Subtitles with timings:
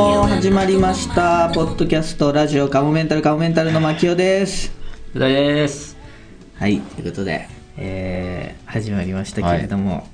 [0.00, 1.50] も始まりました。
[1.54, 4.72] ポッドキャストラジオカモメンタルカモメンタルの牧雄です。
[5.14, 5.94] うだです。
[6.54, 10.08] はいということで、えー始まりましたけれども、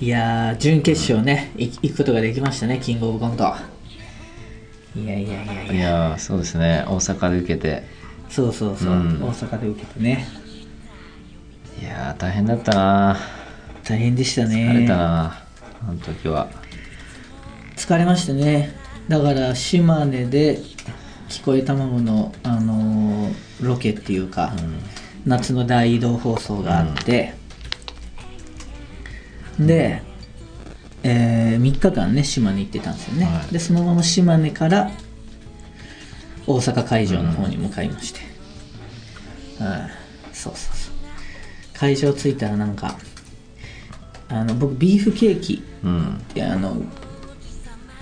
[0.00, 3.52] い、やー準決勝ねい行くことができましたねキングオブコント。
[4.94, 5.72] いやいやいやいや。
[5.72, 6.84] いやーそうですね。
[6.86, 7.82] 大阪で受けて。
[8.28, 9.22] そうそうそう、うん。
[9.24, 10.28] 大阪で受けてね。
[11.82, 13.18] いやー大変だったな
[13.82, 14.70] 大変でしたね。
[14.70, 15.42] 疲れたな
[15.88, 16.48] あの時は
[17.76, 18.74] 疲れましたね。
[19.08, 20.58] だから島根で
[21.28, 24.52] 聞こえ卵の、あのーロケっていうか、
[25.24, 27.34] 夏の大移動放送があって、
[29.58, 30.02] で、
[31.02, 33.52] え3日間ね島根行ってたんですよね、はい。
[33.52, 34.90] でそのまま島根から
[36.46, 38.20] 大阪会場の方に向かいまして、
[39.62, 40.34] はい。
[40.34, 40.94] そうそうそう。
[41.74, 42.98] 会場着いたらなんか
[44.28, 46.20] あの僕ビーフケーキうん。
[46.40, 46.82] あの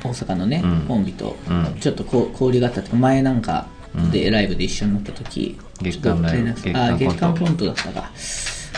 [0.02, 0.80] 大阪のね、うん。
[0.88, 1.76] コンビとうん。
[1.80, 3.66] ちょっとこう交流があったというか前なんか
[4.10, 8.10] でライブで一緒になった時、月間ライブちょっと連絡あ月月間間コントだったか。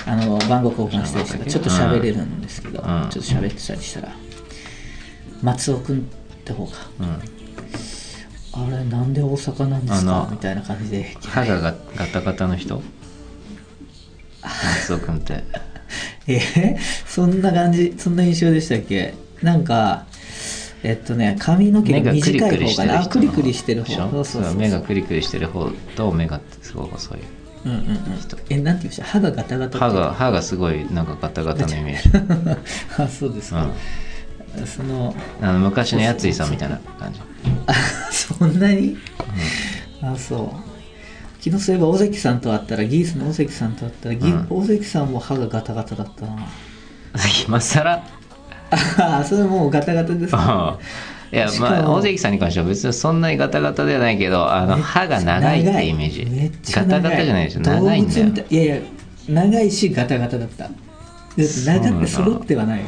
[0.06, 3.08] あの番号交換したりしたらちょっと喋れるんですけど、うん。
[3.10, 4.08] ちょっと喋ってたりしたら
[5.42, 6.00] 松尾君っ
[6.44, 6.72] て方か。
[7.00, 8.66] うん。
[8.66, 10.28] あれなんで大阪なんですか？
[10.30, 11.16] みたいな感じで。
[11.24, 12.82] 歯がガガタガタの人？
[14.42, 15.44] 松尾君って。
[16.26, 19.14] えーそんな感じそんな印象でしたっけ？
[19.42, 20.06] なんか
[20.84, 23.00] えっとね髪の毛目が短い方かな。
[23.00, 24.10] あクリクリしてる方。
[24.10, 24.54] そうそうそう。
[24.54, 27.18] 目がクリクリしてる方と目がすごい細い
[27.64, 27.96] うんうんうん。
[28.50, 32.10] えなんて言いました歯がガタガタ歯が歯がすごいなんかガタガタのイメージ。
[33.02, 33.70] あそうですか、
[34.66, 37.20] そのあの昔のやついさんみたいな感じ。
[37.66, 37.72] あ
[38.10, 38.98] そんなに、
[40.02, 40.74] あそう。
[41.42, 44.46] 昨日そういえば尾関さんと会ったらギースの尾関さんと会ったら、ギうん。
[44.50, 46.36] 尾関さんも歯がガタガタだったな。
[47.46, 48.02] 今更？
[48.70, 50.78] ああそれもうガタガタですか
[51.32, 56.72] いやまあ大関さんに関しては別にそんなにガタガタではないけどあの歯が長いってイメージ。
[56.72, 57.60] ガタガタじゃないでしょ。
[57.60, 58.28] 長いんだよ。
[58.28, 58.76] いいやいや
[59.28, 60.64] 長いしガタガタだった。
[60.64, 60.70] だっ
[61.34, 62.82] て長く揃ってはない。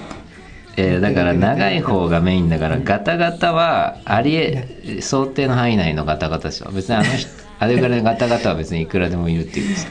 [0.76, 6.70] えーだから長い方がメインだからガタガタはありえ想定の範囲内のガタガタですよ。
[6.72, 7.28] 別にあの人
[7.58, 9.76] あれぐらいのガタガタは別にいくらでもいるっていう。
[9.76, 9.88] さ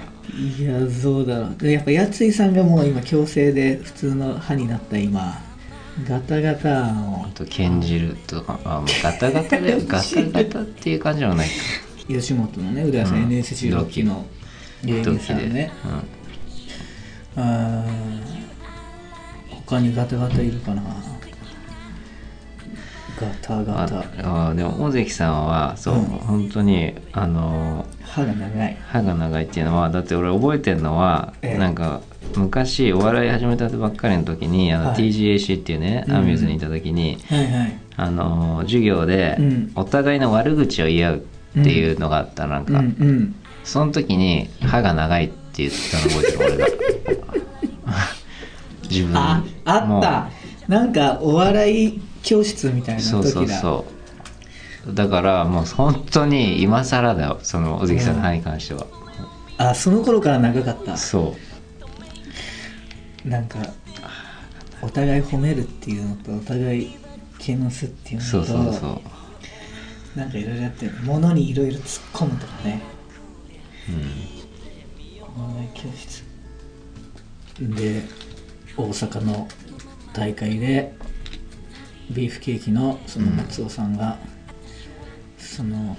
[0.60, 1.56] いやそうだろう。
[1.60, 5.42] でやっぱやついさんがもう今矯正で普通の歯になった今
[6.04, 6.70] ガタガタ。
[6.84, 8.60] をあと剣汁とか。
[8.66, 11.48] あもうガタガタだよ ガタガタっていう感じでもない。
[11.48, 11.54] か
[12.08, 14.26] 吉本のね浦谷さん、うん NSC6 期の
[14.84, 15.72] 芸人さんね。
[17.38, 18.46] あー
[19.68, 20.84] 他にガタガタいるかな
[23.20, 24.00] ガタうん、ガタ。
[24.30, 26.04] ああでも大関さんはそう、うん。
[26.04, 28.78] 本当にあのー歯が長い。
[28.88, 31.58] 歯が長いっていうのはだって俺覚えてるのは、ええ。
[31.58, 32.02] なんか
[32.36, 35.10] 昔お笑い始めたばっかりの時にあの、はい。
[35.10, 36.16] TGAC っていうね、うん。
[36.16, 37.80] アミューズにいた時に、はいはい。
[37.98, 39.72] あのー授業でうん。
[39.76, 41.16] お互いの悪口を言い合う
[41.60, 43.36] っていうのがあったなんうんか、うん。
[43.64, 46.68] その時に歯が長いって言ったの覚えてる俺が。
[48.90, 49.18] 自分。
[49.18, 50.30] ああった
[50.68, 53.12] なんかお笑い教室みたいな時だ。
[53.12, 53.86] そうそうそ
[54.88, 54.94] う。
[54.94, 58.86] だからもう本当に今更だよその尾関さんの歯に関しては、
[59.58, 60.96] あその頃から長かった。
[60.98, 61.36] そ
[63.26, 63.28] う。
[63.28, 63.58] なんか
[64.82, 66.96] お互い褒めるっていうのとお互い
[67.40, 69.02] けなすっていうのとそうそうそ
[70.16, 70.20] う。
[70.20, 72.82] なんかいろいろやってる物にいろいろ突っ込むとかね。
[75.38, 76.24] お笑い教室。
[77.60, 78.04] で
[78.78, 79.48] 大阪の
[80.16, 80.94] 大会で
[82.12, 84.18] ビーフケーキのその松尾さんが、
[85.38, 85.98] その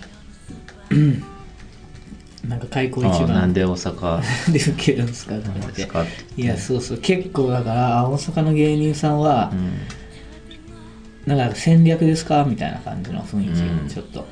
[2.49, 4.21] なんか開口一ああなん番でで大阪？
[4.73, 5.89] 受けるんですかとか言って。
[6.37, 6.99] いやそうそう。
[6.99, 11.37] 結構だからあ大阪の芸人さんはう、ん。
[11.37, 12.45] なんか戦略ですか？
[12.45, 13.89] みたいな感じの雰囲気うん。
[13.89, 14.27] がちょっと、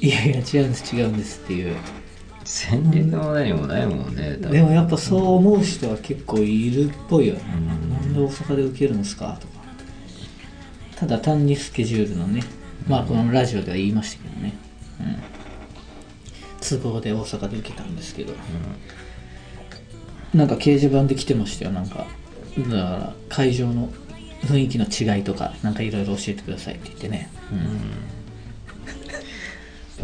[0.00, 1.76] いやいや違うんです違うんですっていう
[2.56, 7.90] 戦略も何もないもんねでもやっぱそう思う人は結構いるっぽいよね、うん。
[7.90, 9.54] なんで大阪で受けるんですかとか。
[10.94, 12.44] ただ単にスケジュールのね
[12.86, 14.54] まあこのラジオでは言いましたけどね、
[15.00, 18.34] うん、都合で大阪で受けたんですけど、
[20.32, 21.72] なんか掲示板で来てましたよ。
[21.72, 22.06] なんか
[22.56, 23.88] だから会場の
[24.42, 27.30] 雰囲気の違いとかなんかいろいろ教えてくださいって言ってね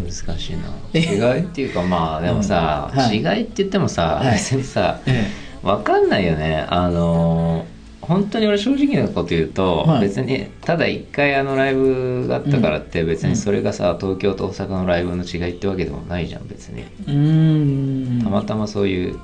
[0.01, 0.57] 難しい
[0.95, 1.19] え。
[1.19, 3.01] な違いっていうかまあでもさ、うん。
[3.01, 3.17] はい。
[3.17, 4.33] 違いって言ってもさ、はい。
[4.33, 5.27] 別にさえ
[5.63, 6.67] 分かんないよね。
[6.69, 10.01] あのー本当に俺正直なこと言うと、はい。
[10.01, 16.83] 別にただ一回あのライブがあったからって別にそれがさ、東京と大阪のライブの違いってわけでもないじゃん別に。
[16.83, 18.23] うーん。
[18.25, 19.19] たまたまそういう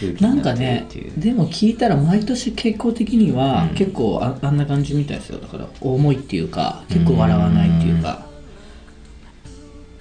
[0.00, 1.20] 空気なんかになってるねっていう。
[1.20, 3.74] でも聞いたら毎年傾向的にはうん。
[3.74, 5.38] 結構ああんな感じみたいですよ。
[5.40, 8.24] だから重いっていうか結構笑わないっていうか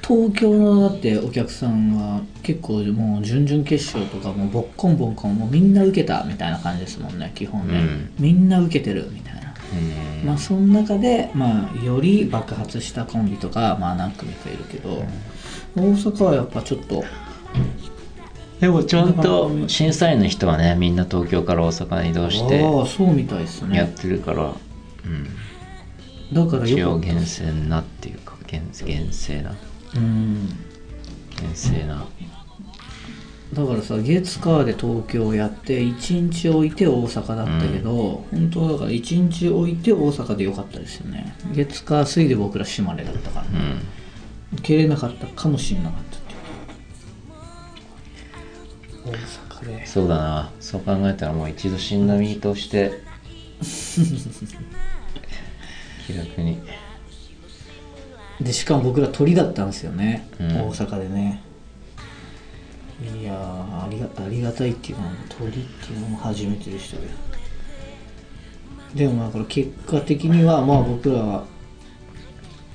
[0.05, 8.13] 東京のだってお客さんは結構もう準々決勝とかもうボッコンボッコンもうみんな受けたみたいな感じですもんね基本ね、うん。
[8.19, 9.53] みんな受けてるみたいな。
[10.21, 10.27] うん。
[10.27, 15.05] まあその中でまあより爆発したコンビとかまあ何組かいるけど、
[15.75, 17.03] 大阪はやっぱちょっと
[18.59, 24.53] でもちゃんと審査員の人はねみんな東京から大阪に移動してああそうみたいですやっねてるから、
[25.05, 25.27] うん、
[26.33, 29.53] だから一応よかった厳選なっていうか厳厳正な
[29.95, 30.49] うん。
[31.35, 32.07] 厳正な
[33.53, 41.35] だからさ月火で東京やって1日置いて大阪だったけど、本当はだから1日置いて大阪でよかったですよね。
[41.53, 43.81] 月火水で僕ら島根だったから、うん。
[44.53, 46.33] 受けれなかったかもしれなかったって
[49.11, 49.17] いう。
[49.17, 49.17] 大
[49.61, 50.51] 阪でそうだな。
[50.59, 53.03] そう考えたらもう一度死んだ身として。
[56.05, 56.59] 気楽に
[58.43, 60.47] でしかも僕ら鳥だったんですよね、うん。
[60.47, 61.41] 大阪でね。
[63.21, 65.03] いやーありがありがたいっていうか
[65.37, 67.11] 鳥っていうのも初めてでしたけど。
[68.95, 71.45] でもまあこれ結果的にはまあ僕らは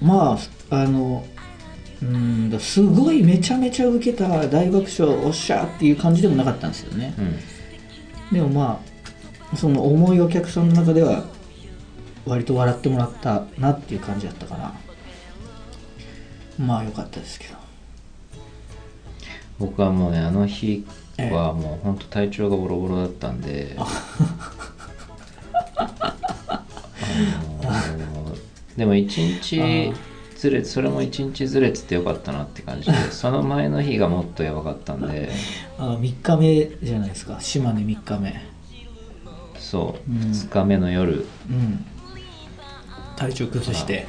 [0.01, 0.39] ま
[0.71, 1.25] ああの
[2.03, 7.15] うんだすごいめちゃめちゃ受けた大爆笑おっしゃーっていう感じでもなかったんですよね。
[7.19, 7.39] うん。
[8.35, 8.81] でもま
[9.53, 11.25] あその重いお客さんの中では
[12.27, 14.75] 割と笑ってもらったなっていう感じだったから
[16.59, 17.55] まあ良かったですけど。
[19.59, 20.87] 僕はもうねあの日
[21.19, 23.77] はもう本当体調がボロボロだったんで。
[23.79, 23.87] あ
[27.97, 28.37] の
[28.77, 29.93] でも一日
[30.37, 35.31] ずれそれも一日ずれててよかったなって感じで その前の日がもっとやばかったんで。
[35.79, 37.39] あ3日目じゃないですか。
[37.41, 38.41] 島根3日目。
[39.59, 40.19] そう、うん。
[40.31, 41.27] 2日目の夜。
[41.51, 41.85] うん。
[43.17, 44.07] 体調崩して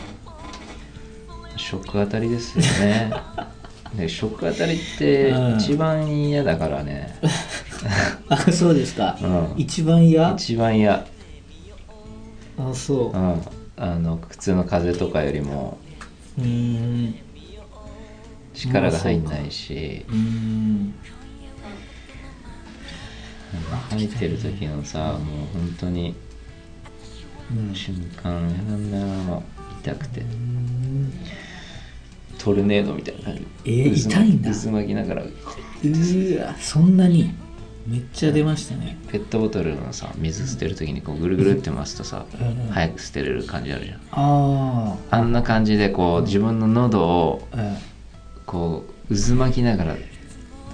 [1.60, 3.12] 食当たりですよね。
[3.96, 5.58] で食当たりってうん。
[5.58, 7.16] 一番嫌だからね、
[8.30, 9.54] あそうですか、うん。
[9.58, 10.32] 一番嫌？
[10.34, 11.06] 一番嫌。
[12.58, 13.18] あそう。
[13.18, 13.42] うん。
[13.78, 15.78] あの普通の風邪とかよりも。
[16.38, 17.16] うーん。
[18.54, 20.94] 力が入んないし、うーん。
[23.90, 26.16] 入ってる時のさもう本当に
[27.52, 27.76] うん。
[27.76, 29.44] 瞬間やなんだよ
[29.82, 30.22] 痛くて。
[30.22, 31.14] うん
[32.40, 33.46] トルネードみたいな感じ。
[33.66, 34.52] えー渦痛いんだ。
[34.52, 37.32] 渦巻きながらうーわそんなに
[37.86, 38.98] めっちゃ出ましたね。
[39.12, 42.70] ペットボトルのさ水捨てる時にこうぐるぐるって回すとさ、うん。
[42.72, 44.00] 早く捨てれる感じあるじゃん。
[44.12, 47.78] ああんな感じでこう自分の喉をあ、うん。
[48.46, 49.96] こう渦巻きながら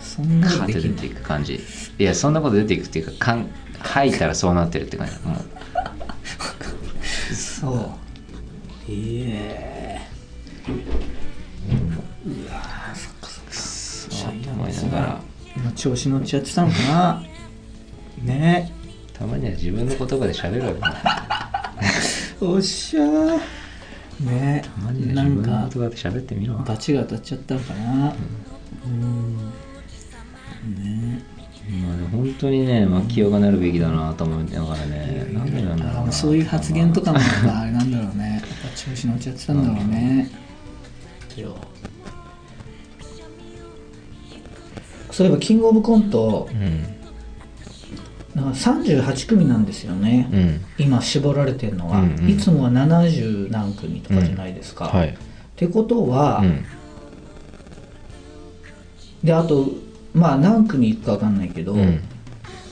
[0.02, 1.60] そんなカのできないーって出ていく感じ。
[2.00, 5.14] いやそんなこと出ていくっていうかかん吐いたらそうなってるって感じ。
[5.28, 5.38] もう。
[7.34, 7.90] そう。
[8.90, 9.95] ええう
[15.76, 17.24] 調子乗っちゃってたのかな。
[18.24, 18.72] ね。
[19.14, 20.78] たまには自分の言葉で喋ろよ。
[22.42, 23.40] おっしゃー。
[24.22, 24.64] ね。
[24.78, 26.56] マジで自なんか分の言葉で喋ってみろ。
[26.56, 28.16] バチが当たっちゃったのかな。
[28.86, 29.36] うん。
[30.76, 31.24] ね。
[31.82, 35.28] まあね本当にね巻きようがなるべきだなと思いながらね。
[35.32, 38.42] なんでなんだろうそういう発言とかもやっぱあれなんだろうね。
[38.42, 40.30] やっぱ調子乗っちゃってたんだろうね、
[45.16, 46.84] そういえばキングオブコントうん。
[48.36, 50.62] なんか38組なんですよね、うん。
[50.78, 52.30] 今絞られてるのは、うんうん。
[52.30, 55.18] いつもは70何組とかじゃないですか、っはい。
[55.56, 56.66] てことは、うん。
[59.24, 59.70] であと
[60.14, 62.02] まあ何組いくか分かんないけど、うん。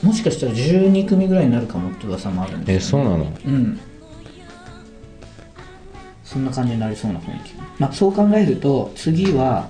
[0.02, 3.34] もしかしたら12組ぐらいになるかもって噂もあるんですよ、ね、えそうなの？
[3.46, 3.80] うん。
[6.26, 9.70] そんな感じになりそうな雰囲気、まあ、そう考えると次は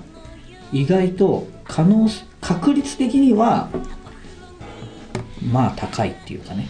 [0.72, 2.08] 意外と可能
[2.44, 3.70] 確率的には
[5.50, 6.68] まあ高いっていうかね。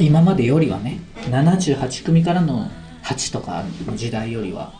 [0.00, 1.00] 今までよりはね
[1.30, 2.70] 78組からの
[3.04, 4.72] 8とかの時代よりは。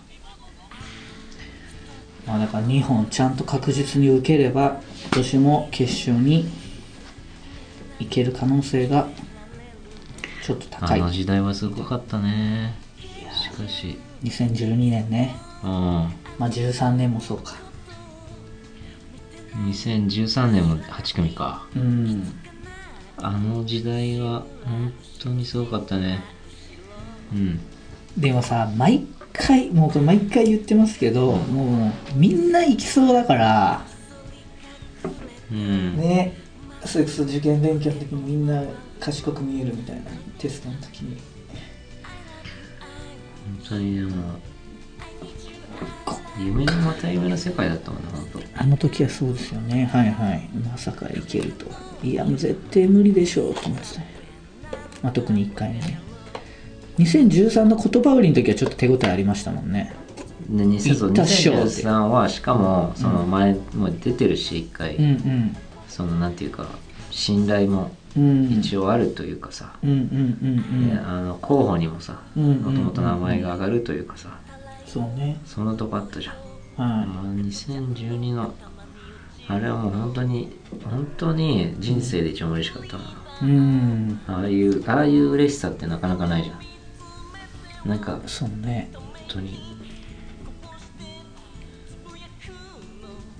[2.26, 6.48] まあだから2本ちゃんと確実に受ければ今年も決勝に
[7.98, 9.08] いける可能性が
[10.42, 11.00] ちょっと高い。
[11.00, 12.74] あの時代はすごかったね。
[12.98, 13.98] しかし。
[14.24, 15.36] 2012年ね。
[15.62, 15.70] うん。
[16.38, 17.56] まあ13年もそうか
[19.56, 21.66] 2013年も8組か。
[21.76, 22.32] うん。
[23.18, 26.22] あの時代は本当にすごかったね。
[27.32, 27.60] うん。
[28.16, 33.84] でもさ毎回もう毎回言ってますけどもうみんな行きそうだから。
[35.50, 35.96] うん。
[35.96, 36.38] ね。
[36.84, 38.64] それこそ受験勉強の時にみんな
[38.98, 40.02] 賢く見えるみたいな
[40.38, 41.16] テストの時に。
[43.60, 44.38] 本当にでも
[46.38, 48.62] 夢のまた夢の世界だったもんな本当。
[48.62, 49.86] あの時はそうですよね。
[49.92, 50.48] はいはい。
[50.70, 51.66] まさかいけると。
[52.02, 54.00] いやもう絶対無理でしょうと思ってた。
[55.02, 56.00] まあ、特に1回目ね。
[56.98, 59.94] 2013の言葉売りの時はちょっと手応えありましたもんね。
[60.48, 61.62] で2000そう行ったっしょって。
[61.64, 65.56] 2013はしかもその前も出てるし一回、うんうん。
[65.88, 66.66] そのなんていうか
[67.10, 68.58] 信頼もうん。
[68.60, 70.04] 一応あるというかさ、うんうんうんう
[70.50, 70.90] ん。
[70.90, 74.38] であの候補にもさもともと名前が上がるというかさ
[74.92, 75.40] そうね。
[75.46, 76.34] そのとこあったじゃん。
[76.76, 78.52] はもう2012の
[79.48, 82.98] あれはもう本当に本当に人生で一番嬉しかった
[83.42, 84.20] うん。
[84.26, 87.88] ああいうああいう嬉しさってなかなかないじゃん。
[87.88, 88.90] なんかそうね。
[88.92, 89.58] 本当に。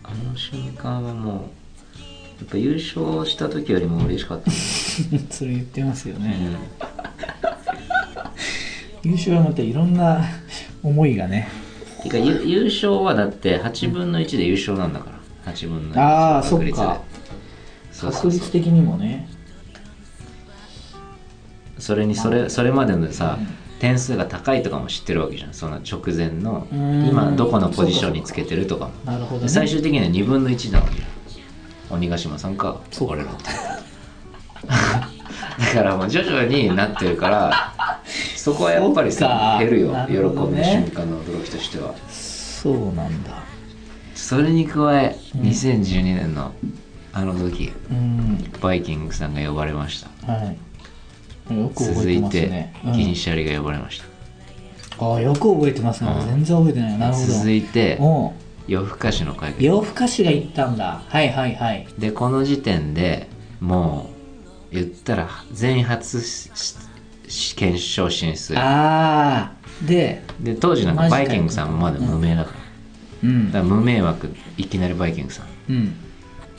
[0.05, 1.41] あの瞬間はもうや
[2.45, 4.51] っぱ優勝した時よりも嬉しかった。
[5.31, 6.57] それ言ってますよね、ね、
[9.05, 10.25] 優勝はまたいろんな
[10.83, 11.49] 思いがね。
[12.03, 15.11] てかゆ優勝はだって8分の1で優勝なんだか
[15.45, 15.53] ら。
[15.53, 16.83] 8分の1ああの確率で。
[16.83, 17.01] そっか。
[17.93, 19.29] そう確率的にもね。
[21.79, 23.39] それにそれそれまでのさ
[23.81, 25.55] 点数が高いとかも知ってるわけじゃん。
[25.55, 26.67] その直前の。
[26.73, 27.09] うん。
[27.09, 28.93] 今どこのポジションにつけてるとかも。
[29.05, 31.09] なるほど最終的には2分の1なわけじゃん。
[31.97, 33.15] 鬼ヶ島さんかそうか。
[33.15, 33.45] 俺らって。
[35.59, 37.75] だからもう徐々になってるから
[38.43, 39.93] そこはやっぱりさ減るよ。
[39.93, 40.35] な喜びの
[40.65, 41.95] 瞬間の驚きとしては。
[42.09, 43.41] そうなんだ。
[44.17, 45.41] それに加えうん。
[45.43, 46.53] 2012年の
[47.13, 48.53] あの時うん。
[48.61, 50.33] バイキングさんが呼ばれました。
[50.33, 51.55] はい。
[51.57, 54.07] よく覚続いえてますてね、銀シャリが呼ばれました、
[55.05, 56.27] うん、ああよく覚えてますね、うん。
[56.27, 56.99] 全然覚えてない。
[56.99, 57.27] なるほど。
[57.27, 58.01] 続いて
[58.67, 61.01] 夜更かしの会が洋服歌手が行ったんだ。
[61.07, 61.87] はいはいはい。
[61.97, 63.29] でこの時点で
[63.61, 64.11] も
[64.73, 66.75] う言ったら全員初しし
[67.57, 72.53] 検証進出ああでで当時なんかバイキングさんもまだ無名だか
[73.23, 73.47] ら,、うん。
[73.53, 75.47] だから無迷惑いきなりバイキングさん。
[75.73, 75.95] うん。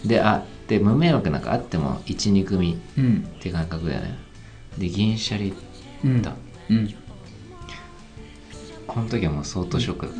[0.05, 3.27] であで無迷惑なんかあっても12組うん。
[3.37, 4.17] って感覚だよね。
[4.77, 5.53] で銀シャリ
[6.03, 6.21] うん。
[6.21, 6.33] だ
[6.69, 6.93] うん
[8.93, 10.15] この時はもう相当ショックだっ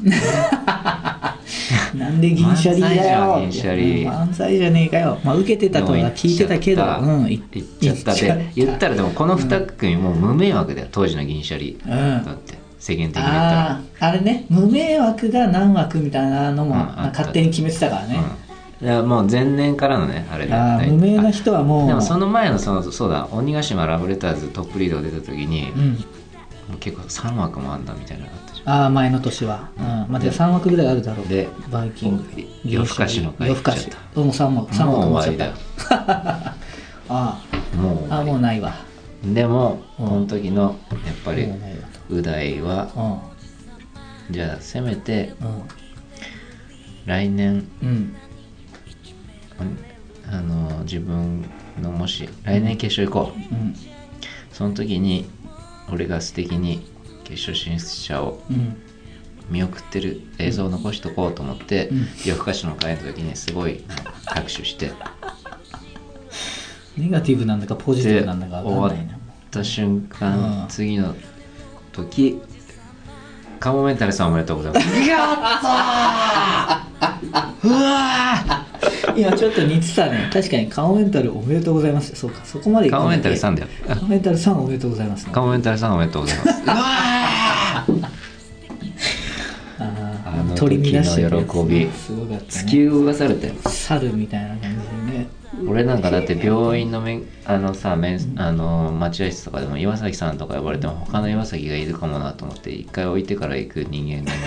[0.66, 1.38] た。
[1.96, 2.94] なんで銀シャリだよ。
[2.96, 4.04] 漫才じゃん銀シャリ。
[4.04, 5.20] うん漫才じゃねえかよ。
[5.24, 11.78] まあ受けてたとは聞いてたけどうんい言っちゃったで言ったらでもこの2組もう無迷惑だよ当時の銀シャリ。
[11.86, 12.26] うん。
[12.26, 13.82] だって世間的に言ったら。
[14.00, 18.18] あれね無迷惑が何枠みたいなのも、うんまあ勝手に決めてたからね、
[18.82, 21.88] うん、いやもう前年からのねあれだ無名な人はもう。
[21.88, 26.06] でもその前のそのそうだ鬼ヶ島ラブレターズトップリードが出た時に、もうん。
[26.72, 28.26] う結構3枠もあんだみたいな
[28.66, 29.84] あああ前の年は、うん。
[29.84, 31.28] まあ、で3枠ぐらいあるだろう。
[31.28, 32.24] でバイキング。
[32.64, 33.86] 夜更かしの会夜更かし。
[33.86, 35.46] 行っちゃっもう3枠3んもう枠終わりだ。
[35.46, 35.54] よ
[35.90, 36.56] あ
[37.10, 37.42] あ
[37.76, 38.74] もう終あもうないわ。
[39.24, 40.08] りでも、うん。
[40.08, 41.60] この時のやっぱりも
[42.10, 43.22] う大はと
[44.32, 45.64] じゃあせめてうん。
[47.06, 47.68] 来年
[50.32, 51.44] あの自分
[51.82, 53.76] のもし来年決勝行こう、うん。
[54.54, 55.30] その時に
[55.92, 56.93] 俺が素敵に
[57.24, 58.82] 決勝進出者をうん。
[59.50, 62.08] 見送ってる映像を残しとこうと思って、うん。
[62.26, 63.84] 夜更かしの会の時にすごい
[64.26, 64.92] 拍手して。
[66.98, 69.20] ネガティブなんだかポジティでブなんだか分終わっかんないな。
[69.52, 70.68] た瞬間、うん。
[70.70, 71.14] 次の
[71.92, 72.40] 時
[73.60, 74.88] カモメンタルさんおめでとうございます
[79.16, 80.30] 今ちょっと似てたね。
[80.32, 82.16] 確かにカモメンタルおめでとうございます。
[82.16, 83.96] そうかそこまでいカモメンタルさんだだよ。
[83.96, 86.64] カモメンタルさんおめでとうございますカモメンタルさんおめでとうございます。
[86.68, 87.86] あ
[90.26, 91.90] あの時の喜び。
[91.92, 95.28] すごかった突ねき動かされたよ猿みたいな感じでね。
[95.68, 104.40] 俺なんかだって病院のめんあのさめんあの待合室とかでも岩崎さんとか呼ばれても他の岩崎がいるかもなと思って一回置いてから行く人間がね。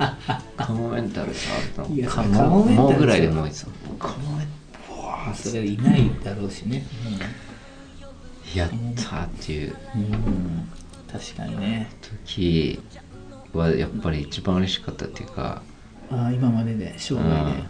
[0.56, 1.90] カモメンタルさんと。
[2.08, 3.66] カカモぐらいでもういつ
[4.00, 6.84] もカモメンまあそれいないだろうしね。
[8.54, 9.76] やったーっていう。
[9.94, 10.68] うん、うん、
[11.10, 11.90] 確かにね。
[12.26, 12.80] 時
[13.52, 15.62] はやっぱり一番嬉しかったっていうか。
[16.10, 17.62] あー今までで生涯で、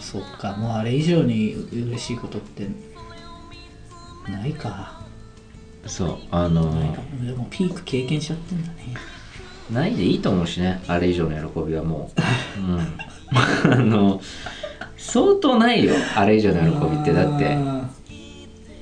[0.00, 2.66] そっかもうあれ以上に嬉しいことって
[4.28, 5.00] ないか。
[5.86, 8.94] そうあのかでもピーク経験しちゃってんだね。
[9.70, 10.82] ないでいいと思うしね。
[10.88, 12.10] あれ以上の喜びはも
[12.58, 12.80] う、うん、
[13.72, 14.20] あの
[15.12, 17.12] 相当ないよあれ以上の喜びって。
[17.12, 17.88] だってあ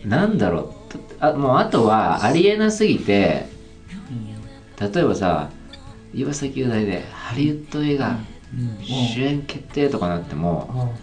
[0.05, 0.75] なんだろう。
[1.21, 5.51] あもうあとはありえなすぎてー例えばさ
[6.15, 8.19] 岩崎雄大でハリウッド映画
[8.83, 10.95] 主演決定とかなっても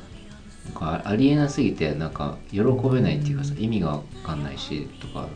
[0.65, 5.27] なんかありえなすぎてなんか喜べないっていうかさ意味が分かんないしとか。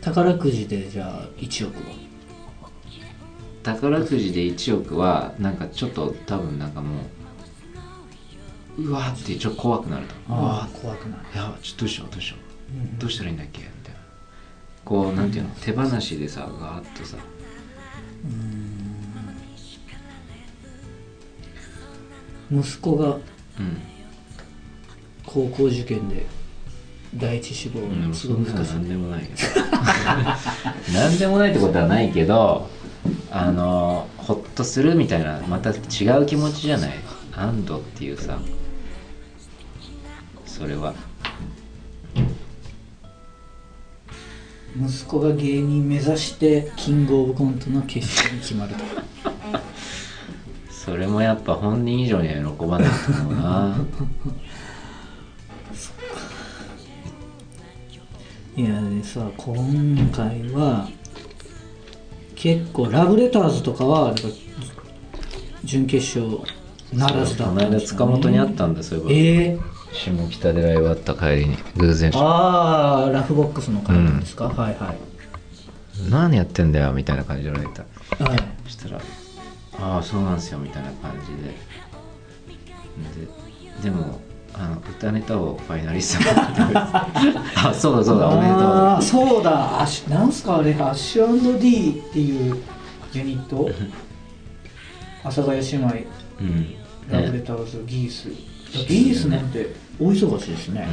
[0.00, 1.96] 宝くじでじゃあ1億は？
[3.62, 7.00] 宝くじで1億はなんかちょっと多分なんかもう
[8.78, 10.14] うわーってちょっと怖くなると。
[10.28, 11.22] ああ怖くなる。
[11.34, 12.36] やちょっとどうしようどうしよ
[12.98, 13.00] う。
[13.00, 14.00] どうしたらいいんだっけみたいな。
[14.84, 15.50] こうなんていうの？
[15.60, 17.16] 手放しでさガーッとさ。
[22.52, 23.20] 息子がうん。
[25.26, 26.26] 高校受験で
[27.16, 29.28] 第一志望のごい難しいなんでもないけ
[29.60, 29.66] ど。
[30.92, 32.68] なんでもないってことはないけど
[33.30, 35.74] あのほっとするみたいなまた違
[36.20, 36.90] う気持ちじゃない？
[37.32, 38.38] 安堵っていうさ
[40.56, 40.94] それは。
[44.76, 48.84] 息子が芸人目指してキングオブコントの決勝に決まると。
[50.70, 53.76] それもやっぱ本人以上には喜ばないと思うな。
[58.56, 60.88] いやでさ今回は
[62.36, 64.14] 結構ラブレターズとかは
[65.64, 66.38] 準決勝
[66.92, 69.14] ならずだこの間ったんですよ塚本に会ったんだそういえば、え
[69.70, 72.10] え下北でライブあった帰りに偶然。
[72.14, 76.10] ああラフボックスの回なんですか、はいはい。
[76.10, 77.84] 何やってんだよみたいな感じで言われた。
[78.24, 78.38] はい。
[78.64, 79.00] そしたら
[79.80, 81.54] 「ああそうなんですよ」みたいな感じで。
[83.82, 84.20] ででも
[84.52, 88.62] あの歌ネタをファイナリストに あそうだそうだおめでとう。
[88.62, 89.80] ああそうだ。
[89.80, 90.72] アッシュなんすかあれ？
[90.74, 92.62] アッシュ &D っていう
[93.12, 93.70] ユニット？
[95.22, 95.86] 阿佐ヶ谷姉妹。
[96.40, 96.74] うん。
[97.10, 98.28] ラブレターズ、ギース。
[98.88, 100.88] ギースなんて大忙しですね、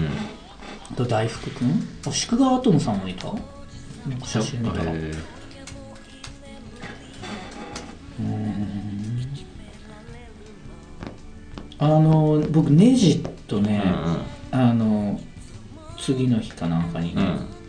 [0.92, 1.88] うと大福くん？
[2.06, 3.28] あ宿川アトムさんもいた？
[3.28, 3.38] なん
[4.20, 4.84] かん写真見た。
[4.84, 5.12] らへ
[11.80, 13.84] あの僕ネジとえね、
[14.52, 15.20] あの
[15.98, 17.24] 次の日かなんかにね、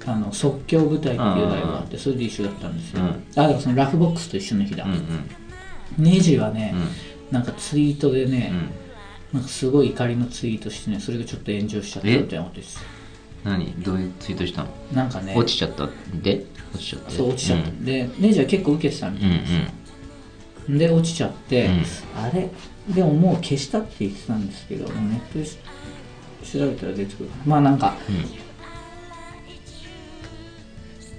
[0.04, 3.09] あの即興舞台っていうライブがあってそれで一緒だったんですよ、うん。
[3.09, 5.30] あだからそのラフボックスと一緒の日だ、うんうん。
[5.96, 7.33] ネジはねう、ん。
[7.33, 8.81] なんかツイートでね、うん
[9.32, 12.78] なんかすごい怒りのツイートしてねそれがちょっと炎上しちゃったみたいなことです
[13.44, 13.72] 何？
[13.82, 14.68] どういうツイートしたの？
[14.92, 15.34] なんかね。
[15.34, 15.88] 落ちちゃった
[16.22, 16.44] で？
[16.74, 17.10] 落ちちゃって？
[17.10, 17.84] そう落ちちゃった、うん。
[17.84, 19.54] でネジは結構受けてたみうんたいです
[20.72, 21.82] よ、で落ちちゃって、うん。
[22.22, 22.50] あれ？
[22.88, 25.58] でももう消したって言ってたんですけどネットでし
[26.44, 27.30] 調べたら出てくる。
[27.46, 27.96] まあなんか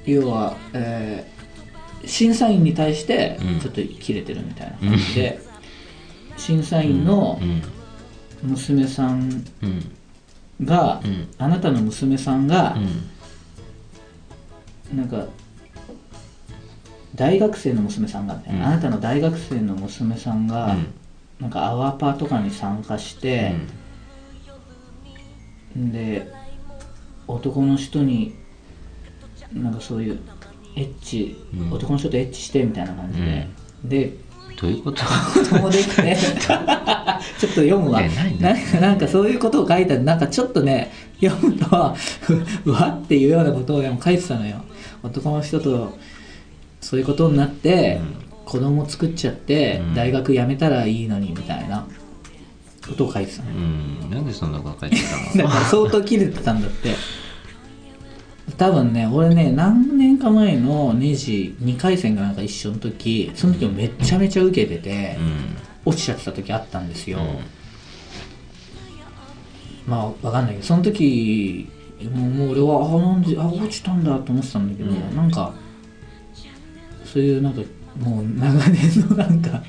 [0.05, 1.33] 要は、えー
[2.05, 3.59] 審査員に対してうん。
[3.61, 5.39] ちょっと切れてるみたいな感じで、
[6.35, 7.61] 審査員のうん
[8.43, 10.65] 娘さんうん。
[10.65, 11.27] が、うん。
[11.37, 12.79] あなたの娘さんがう、
[14.95, 14.97] ん。
[14.97, 15.25] なんか
[17.15, 18.65] 大学生の娘さんがみたいな、うん。
[18.73, 20.93] あなたの大学生の娘さんが、うん。
[21.39, 23.55] なんかアワーパーとかに参加して、
[25.75, 26.31] で
[27.27, 28.35] 男の人に
[29.51, 30.19] なんかそういう
[30.75, 31.73] エッチ、うん。
[31.73, 33.47] 男の人とエッチしてみたいな感じで、
[33.83, 34.17] で
[34.59, 35.03] どういうこと？
[35.03, 36.57] 子供できて ちょっ
[37.39, 38.01] と読むわ。
[38.01, 38.39] え何？
[38.39, 41.95] なんかなんかそういうことを書いてあるなんかちょっとね読むと
[42.65, 44.57] うわっていうようなことをでも書いてたのよ。
[45.03, 45.97] 男の人と
[46.81, 47.99] そういうことになって、
[48.45, 49.95] 子供作っちゃって、うん。
[49.95, 51.85] 大学辞めたらいいのにみたいな
[52.87, 53.55] ことを書いてたのよ。
[53.55, 54.09] うん。
[54.09, 55.43] なんでそんなこと書いてたの？
[55.47, 56.93] だから相当切れてたんだって
[58.57, 65.17] 多分ね俺ね何年か前のネジ2回戦がなんか一緒の時その時もめちゃめちゃ受けてて、
[65.85, 67.19] 落ちちゃってた時あったんですよ、
[69.85, 71.69] まあわかんないけどその時
[72.11, 75.15] もうもう俺はあなんであ落ちたんだと思ってたんだけど、うん。
[75.15, 75.53] なんか
[77.05, 77.61] そういうなんか
[77.99, 79.63] もう長年のなんか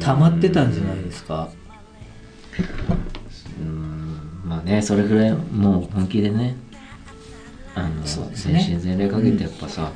[0.00, 1.50] 溜まってたんじゃないですか、
[3.60, 4.42] うん。
[4.44, 6.56] まあねそれぐらいもう本気でね
[7.74, 8.02] あのね。
[8.34, 9.92] 全身全霊かけてやっぱさ、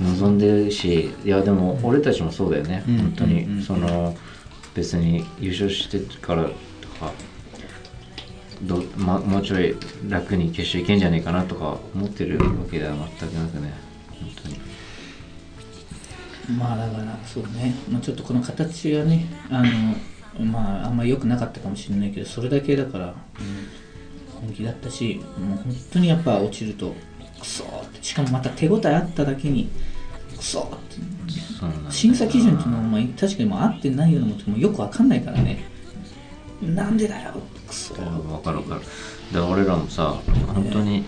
[0.00, 2.98] 望んでるしいやでも俺たちもそうだよね、うん。
[2.98, 4.16] 本当に、うんうんその
[4.74, 6.50] 別に優勝してからと
[7.00, 7.12] か
[8.62, 9.74] ど、ま、もうちょい
[10.08, 13.72] 楽に決勝いけんじゃねえかなとか思ってるわけでは全くなくね。
[14.10, 14.58] 本当に。
[16.56, 23.14] まあだからそうね、まあ、ちょっとこの形がねあのまああんまり良くなかったかもしれないけどそれだけだから、うん、
[24.40, 26.94] 本気だったしもう本当にやっぱ落ちると
[27.40, 29.70] クソーってしかもまた手応えあっただけに
[30.36, 35.64] クソーって審査基準っていうのは、まあ、確かにもう合ってないようなもんってもうよくわかんないからね。
[36.62, 37.34] なんでだよ
[37.66, 38.80] クソー分かる分かる。
[39.32, 40.20] だから俺らもさ
[40.54, 41.04] 本当に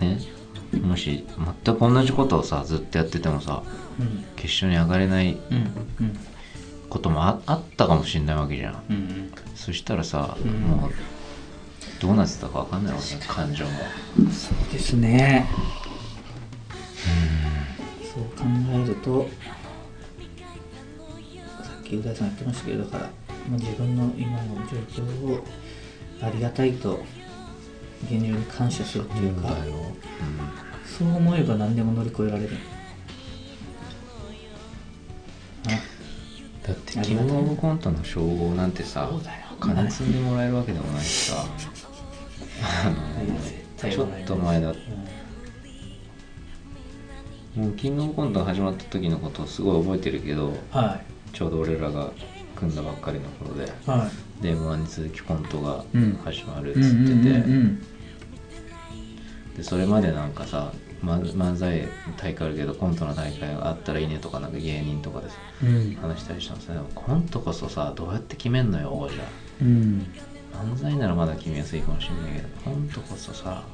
[0.00, 0.18] ね
[0.82, 1.24] もし
[1.64, 3.62] 全く同じことをさずっとやっててもさ
[4.00, 4.24] うん。
[4.36, 5.36] 決勝に上がれない
[6.88, 8.82] こともああったかもしれないわけじゃん。
[8.90, 9.32] うんうん。
[9.54, 10.50] そしたらさ、うん。
[10.52, 10.90] もう
[12.02, 13.70] どうなってたか分かんないわけ感情も。
[14.32, 15.46] そうですね。
[18.12, 19.28] そう考えると
[21.62, 23.04] さっきう大さん言ってましたけどだから
[23.48, 25.44] もう自分の今の状況を
[26.20, 27.04] ありがたいと
[28.04, 29.72] 現状に感謝するっていうかだよ、
[30.84, 32.56] そう思えば何でも乗り越えられる。
[35.68, 35.70] あ
[36.66, 39.08] だってキングオブコントの称号なんてさ
[39.60, 41.46] 金積んでもらえるわけでもないしさ
[43.90, 44.74] ちょっと前だ
[47.56, 51.00] もうキングオブコントが始まった時のことをすごい覚えてるけどは
[51.32, 52.10] ちょうど俺らが
[52.56, 53.90] 組んだばっかりの頃でい。
[53.90, 54.08] は
[54.40, 57.82] で m 1に続きコントがうん始まるっいつってて、うん
[59.56, 60.72] でそれまでなんかさ
[61.02, 65.68] ま漫才大会あるけどコントの大会があったらいいねとかなんか芸人とかでさうん。
[65.68, 69.14] うん話したりしたんですよでもコントこそさどうやって決めんのよ王者。
[69.60, 70.06] うん
[70.52, 73.64] 漫才ならまだ決めやすいかもしれないけどコントこそさ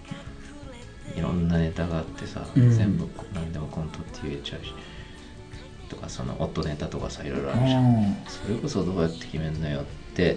[1.16, 2.70] いろんなネタがあってさ、うん。
[2.70, 4.72] 全部何でもコントって言えちゃうし
[5.88, 7.84] とかその音ネタとかさいろいろああるじゃん。
[7.84, 10.36] ーそれこそどうやって決めんのよって、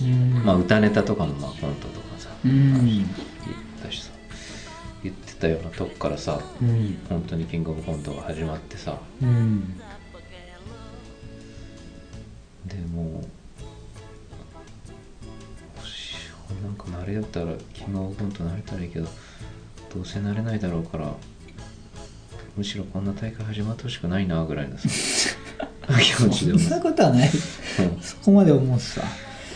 [0.00, 0.44] うん。
[0.44, 2.84] まあ歌ネタとかもまあコントとかさ、うん。
[2.84, 3.08] 言っ
[3.82, 4.10] たしさ
[5.02, 6.98] 言ってたようなとこからさうん。
[7.08, 8.96] 本当にキングオブコントが始まってさ。
[9.20, 9.80] うん。
[12.66, 13.26] でもう
[16.62, 19.08] なんか慣れたらキングオブコント慣れたらいいけど
[19.94, 21.14] どうせ慣れないだろうから
[22.56, 24.88] むしろこんな大会始まってほしくないなぐらいのさ
[26.00, 27.28] 気持ちでもそんなことはない。
[27.28, 28.00] うん。
[28.00, 29.02] そこまで思うさ。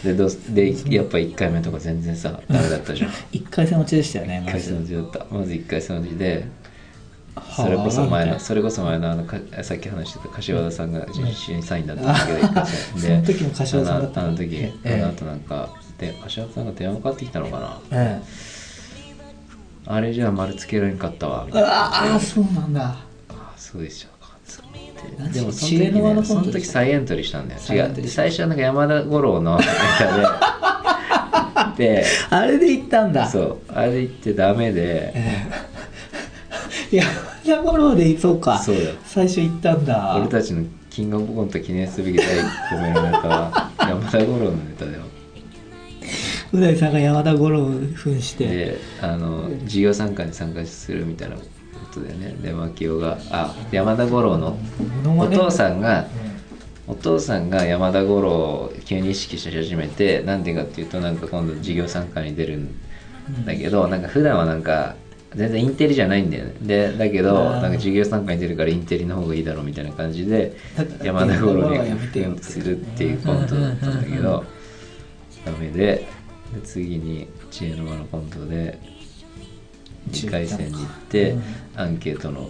[0.02, 3.11] でどうでやっぱ1回目とか全然さダメだったじゃん。
[3.32, 5.35] 一回戦落ちでしたよね1回戦まず落ちだった。
[5.35, 6.46] まず1回戦落ちで
[7.35, 7.64] はあ。
[7.64, 13.00] それこそ前のそれこそ前のあのかさっき話してた柏田さんが審査員だったんだけど1回戦。
[13.00, 14.94] その時も柏田さんだったあの時ええ。
[15.02, 17.80] あの後なんかで柏田さんが電話かかってきたのかな？
[17.92, 18.22] え
[19.87, 21.68] あれじゃあ丸つけられんかったわみえたいな。
[21.68, 22.85] ああそうなんだ。
[22.85, 24.37] ああそうでしたか。
[25.32, 27.61] でもその時、ね、のその時再エントリーしたんだよ。
[27.61, 28.09] 違う。
[28.09, 29.64] 最初はなんか山田五郎のネ
[29.98, 30.26] タで。
[32.00, 33.28] であれで行ったんだ。
[33.28, 33.59] そう。
[33.72, 35.12] あれ言ってダメで。
[35.14, 35.48] え
[36.92, 36.96] え。
[36.96, 37.11] 山
[37.44, 38.59] 田五郎でそうか。
[38.59, 38.94] そうだよ。
[39.04, 40.16] 最初行ったんだ。
[40.16, 45.02] 俺たちのキングオブコント記念すべき第1個目のネタは山田五郎のネタだよ
[46.56, 48.46] う大さんが山田五郎を扮して。
[48.46, 51.42] であの授業参加に参加するみたいなこ
[51.92, 52.36] とだよね。
[52.40, 54.58] で牧雄があ山田五郎の
[55.18, 56.06] お父さんが
[56.86, 62.74] お父さんが山田五郎を急に意識し始めてなんでかっていうとなんか今度授業参加に出るん
[63.44, 64.94] だけど、なんか普段はなんか
[65.34, 66.54] 全然インテリじゃないんだよね。
[66.62, 70.56] でだけどなんか授業参加に出るからインテリの方がいいだろうみたいな感じで
[71.02, 71.98] 山田五郎に
[72.40, 74.44] するっていうコントだったんだけど
[75.44, 76.08] ダメで
[76.54, 78.78] で次に知恵の輪のコントで
[80.11, 81.42] 2回戦に行ってうん。
[81.76, 82.48] アンケートの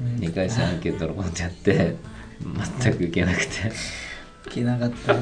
[0.00, 0.16] うん。
[0.16, 1.96] 2回戦アンケートのコントやって
[2.80, 3.72] 全く受けなくて。
[4.48, 5.20] いけなかったな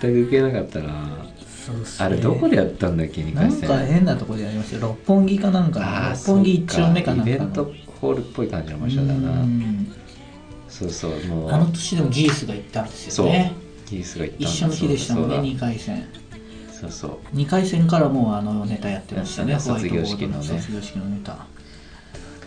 [0.00, 2.06] 全く受けなかったなそうっすね。
[2.06, 4.82] あれどこでやったんだっけ2なん回戦か変なとこでやりましたよ。
[4.82, 9.12] 六本木かなんかあーの六本木一丁目かなんかイベントホールっぽい感じの場所だな。
[9.12, 9.92] うん。
[10.68, 11.50] そうそうもう。
[11.50, 13.52] あの年でもギースが行ったんですよね
[14.04, 14.50] スが行ったんだ。
[14.50, 15.48] 一緒の日でしたもんねそうだ。
[15.48, 16.08] 2回戦。
[16.72, 17.36] そうそう。
[17.36, 20.44] 2回戦からもうあのネタやってましたねね卒業式のね。
[20.44, 21.46] 卒業式のネタ。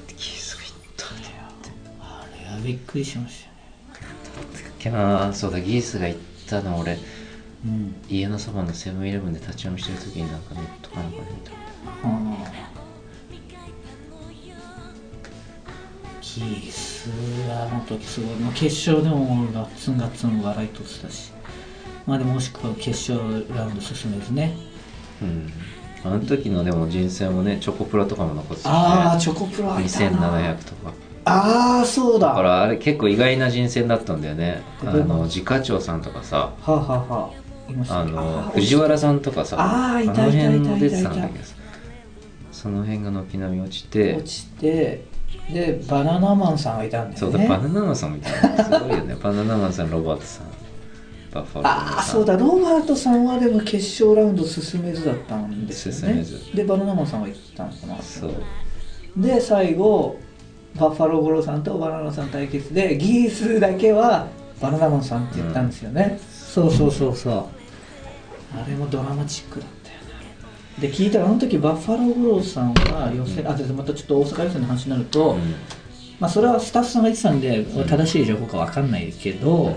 [0.07, 1.33] ギースが行ったんだよ
[1.99, 3.51] あれはびっくりしましたよ
[4.13, 4.71] ね。
[4.79, 6.97] キャーそうだギースが行ったの俺
[7.65, 7.95] うん。
[8.09, 11.55] 家のそばのセブンイレブンで立ち読みしてる時になんかネットかなんかで見たあ
[12.03, 12.71] あ
[16.21, 17.09] キース
[17.49, 21.30] あの時すごい、まあ、決勝でもガッツンガッツン笑いとってたし
[22.11, 24.53] まあでも惜しくは決勝ラウンド進めずね。
[25.21, 25.49] うん。
[26.03, 30.57] あの時のでも人選もねチョコプラとかも残ってたああねチョコプラいたな。
[30.57, 30.93] 2700とか。
[31.23, 32.27] ああそうだ。
[32.29, 34.61] だからあれ結構意外な人選だったんだよね。
[34.85, 36.37] あの自家長さんとかさ。
[36.37, 37.31] はあ、はあは
[37.87, 41.11] あ、のー藤原さんとかさあーいいたいた辺も出てた。
[41.11, 41.55] んだけどさ
[42.51, 44.15] その辺が軒並み落ちて。
[44.15, 45.05] 落ちて
[45.49, 49.15] でバナナマンさんがいたんだそうだよねバナナマンさんみたいなすごいよね。
[49.15, 50.50] バナナマンさんロバートさん
[51.31, 52.37] バッファローああそうだ。
[52.37, 55.99] ロバートさんはでも決勝ラウンド進めずだったんですよね。
[55.99, 56.55] 進めず。
[56.55, 58.33] でバナナマンさんは行ったのかなそう。
[59.17, 59.39] で。
[59.41, 60.19] 最後
[60.75, 64.27] バッファローゴロさんとバナナさん対決でギースだけは
[64.61, 67.33] バナナマンさんって言ったんですよね、そうそうそうそう。
[68.53, 69.95] あれもドラマチックだったよ
[70.77, 75.55] なで聞いたらあの時バッファローゴロさんは予選、あでまたちょっと大阪予選の話になると、うん。
[76.19, 79.75] まあそれはスタッフさんが言ってたんで正しい情報かわかんないけど、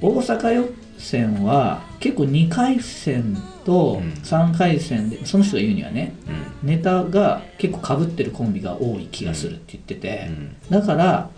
[0.00, 4.12] 大阪よ戦は結構2回戦とうん。
[4.22, 6.14] 3回戦で、その人が言うにはね
[6.62, 6.68] うん。
[6.68, 10.56] ネタが結構かぶってるコンビが多い気がするって言ってて、うん。
[10.70, 11.30] だから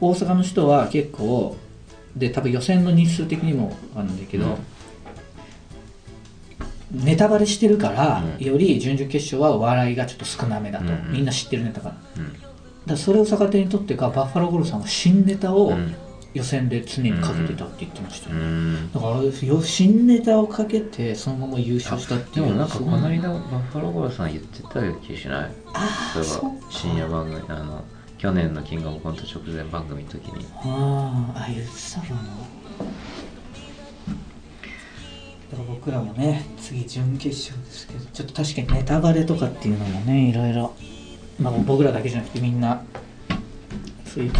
[0.00, 1.56] 大阪の人は結構
[2.16, 4.58] で多分予選の日数的にもあるんだけど、
[6.90, 8.44] ネタバレしてるから、うん。
[8.44, 11.12] より準々決勝は笑いがちょっと少なめだと、うん。
[11.12, 12.32] みんな知ってるネタからだかうん
[12.86, 15.94] らそれを逆手にとってかバッファローゴローさんは新ネタをうん
[16.34, 18.92] 予選で常にかけてたって言ってましたうよ、ん。
[18.92, 19.62] だからよ。
[19.62, 22.46] 新ネタをかけてそのまま優勝したっていう。
[22.46, 27.84] でもなんかこの間バッファローゴロさん言ってた気しないああそういえば深夜番組あの
[28.18, 30.46] 去年のキングオブコント直前番組の時に。
[30.64, 32.20] あああ言ってたかな。
[35.50, 40.74] だから僕らもね次準決勝ですけどちょっと確かにネタバレとかっていうのもねいろいろ。
[41.38, 42.82] まあ僕らだけじゃなくてみんな
[44.06, 44.32] そういう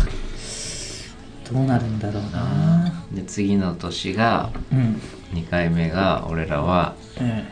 [1.53, 3.05] どうなるんだろうな。
[3.13, 5.01] で次の年がうん。
[5.33, 7.45] 2回目が俺らはえ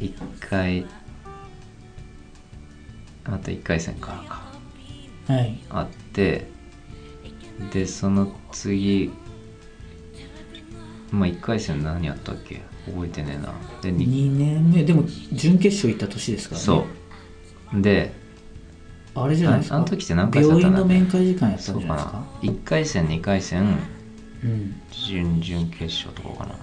[0.00, 0.86] 1回
[3.24, 4.42] また1回戦からか。
[5.28, 5.58] えはい。
[5.70, 6.48] あって
[7.72, 9.10] でその次
[11.10, 12.62] まあ1回戦何やったっけ？
[12.86, 13.52] 覚えてねえな。
[13.82, 14.82] でに2年目。
[14.82, 16.64] でも準決勝行った年ですからね。
[16.64, 16.86] そ
[17.74, 17.82] う。
[17.82, 18.12] で
[19.14, 19.76] あれじゃないですか？
[19.76, 23.78] ああの時って何回病院の面会時間やったんじゃないですか？1回戦2回戦。
[24.42, 24.80] うん。
[24.90, 26.54] 準々決勝とかかな。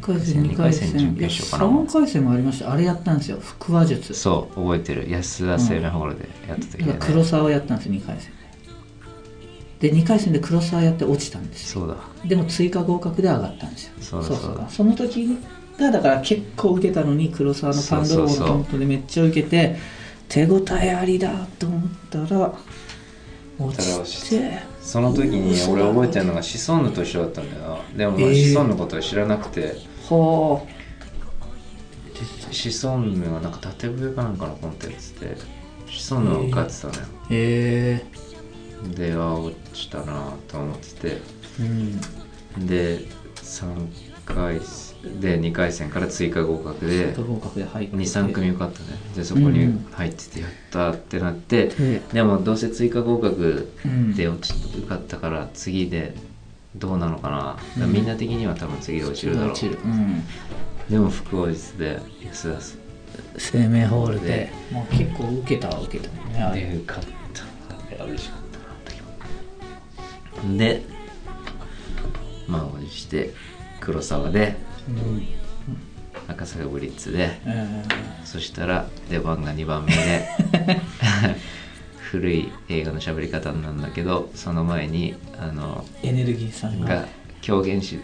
[0.00, 0.88] 回戦2回戦。
[0.88, 1.80] 二回戦準決勝かな。
[1.82, 2.72] 3回戦もありました。
[2.72, 3.38] あれやったんですよ。
[3.60, 4.14] 腹話術。
[4.14, 5.10] そう覚えてる。
[5.10, 8.32] 安田生命ホールでやった時今ね、黒沢やったんですよ2回戦。
[9.80, 11.80] でで2回戦で黒沢やって落ちたんですよ。
[11.80, 11.96] そうだ。
[12.26, 13.92] でも追加合格で上がったんですよ。
[14.00, 14.68] そうだそうだ。
[14.70, 15.28] その時
[15.78, 19.76] がだから結構受けたのに黒沢のパンドローのコントでめっちゃ受けて
[20.28, 22.54] 手応えありだと思ったら
[23.58, 27.78] 落ちてその時に俺覚えてるのがシソンヌと一緒だったんだよ。
[27.92, 28.34] なでもまあえー。
[28.34, 29.76] シソンヌのことは知らなくて、
[30.08, 30.66] は
[32.50, 35.36] シソンヌはなんか縦笛かなんかのコンテンツで
[35.86, 38.04] シソンヌが受かってたのよ、あへ
[38.90, 41.20] えであ落ちたなと思ってて。
[41.60, 42.00] うん。
[42.66, 43.06] で
[43.36, 43.88] 3
[44.24, 44.60] 回
[45.20, 47.96] で2回戦から追加合格で追加合格で入って。
[47.96, 48.86] 23組受かったね。
[49.14, 54.14] でそこに入っててやったってなって、ででもどうせ追加合格うん。
[54.14, 56.14] で落ち受かったから次で
[56.76, 57.30] どうなのか
[57.76, 59.56] な、みんな的には多分次で落ちるだろう。
[60.90, 62.78] でも福王日で安田す
[63.38, 64.52] 生命ホールで
[64.90, 66.60] 結構受けたは受けたもんねあれ。
[66.62, 67.14] で受かった。
[68.04, 68.40] 嬉しかっ
[70.40, 70.82] たなで
[72.48, 73.32] 満を持して
[73.80, 74.73] 黒沢でうん
[76.28, 77.30] 赤坂ブリッツで
[78.24, 80.26] そしたら出番が2番目で
[82.10, 83.80] 古い映画の喋り方なん。
[83.80, 86.80] だけどその前にあのエネルギーさん。
[86.80, 87.06] が
[87.40, 87.98] 狂言師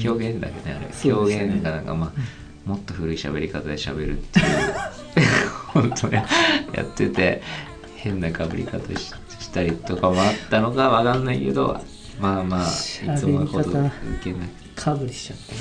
[0.00, 1.84] 狂言だけどねあれ狂言がなん。
[1.84, 4.46] かまあもっと古い喋り方で喋るっていう
[5.68, 6.24] 本当ね
[6.74, 7.42] やってて
[7.96, 11.24] 変なかぶり方ししたりとかもあったのかわかん。
[11.24, 11.80] ないけど
[12.20, 13.80] まあまあいつものほど受
[14.22, 15.58] けないかぶりしちゃったね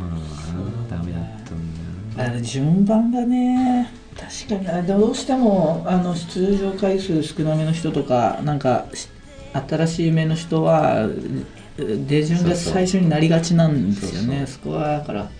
[0.00, 3.90] まあダメだったんだあれ順番がね。
[4.16, 4.68] 確かに。
[4.68, 9.08] あれどうしてもあの出場回数少なめの人とかなんかし
[9.52, 11.08] 新しい目の人は
[11.76, 14.46] 出順が最初になりがちなんですよね。
[14.46, 15.30] そこはだから。